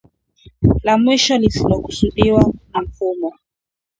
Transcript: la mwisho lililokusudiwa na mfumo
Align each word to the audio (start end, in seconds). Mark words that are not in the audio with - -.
la 0.83 0.97
mwisho 0.97 1.37
lililokusudiwa 1.37 2.53
na 2.73 2.81
mfumo 2.81 3.33